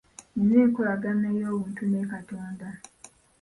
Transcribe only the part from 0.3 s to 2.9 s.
Nnina enkolagana ey'obuntu ne katonda.